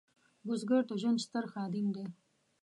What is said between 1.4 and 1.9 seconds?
خادم